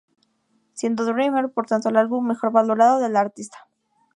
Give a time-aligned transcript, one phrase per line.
[0.73, 3.67] Siendo Dreamer, por tanto, el álbum mejor valorado de la artista.